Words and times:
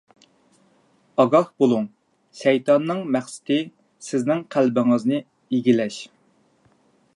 ئاگاھ 1.23 1.51
بولۇڭ! 1.63 1.83
شەيتاننىڭ 2.39 3.03
مەقسىتى— 3.17 3.59
سىزنىڭ 4.09 4.43
قەلبىڭىزنى 4.57 5.23
ئىگىلەش. 5.59 6.01